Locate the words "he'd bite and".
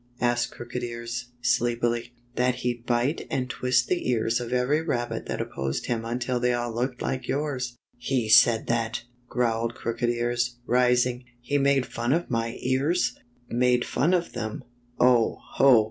2.65-3.47